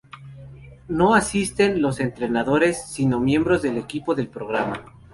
[0.87, 4.83] No asisten los "entrenadores" sino miembros del equipo del programa.